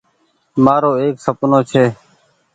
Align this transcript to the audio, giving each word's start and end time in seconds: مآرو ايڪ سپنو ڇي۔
مآرو 0.63 0.91
ايڪ 1.01 1.15
سپنو 1.25 1.59
ڇي۔ 1.71 1.83